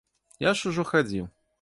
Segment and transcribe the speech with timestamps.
[0.45, 1.31] Я ж ужо хадзіў.